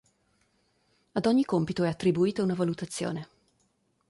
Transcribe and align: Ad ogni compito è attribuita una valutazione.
Ad 1.11 1.27
ogni 1.27 1.45
compito 1.45 1.83
è 1.83 1.87
attribuita 1.87 2.41
una 2.41 2.55
valutazione. 2.55 3.29